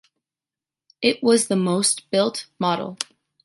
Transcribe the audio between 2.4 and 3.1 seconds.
model.